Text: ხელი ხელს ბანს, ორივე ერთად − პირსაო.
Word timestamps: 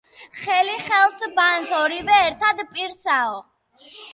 ხელი 0.37 0.77
ხელს 0.85 1.19
ბანს, 1.35 1.75
ორივე 1.81 2.17
ერთად 2.25 2.65
− 2.65 2.73
პირსაო. 2.73 3.39